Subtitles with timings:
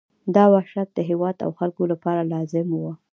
[0.35, 2.91] دا وحشت د هېواد او خلکو لپاره لازم وو.